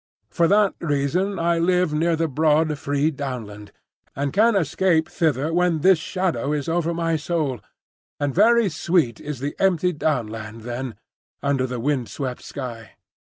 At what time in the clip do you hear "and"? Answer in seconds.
4.15-4.33, 8.19-8.33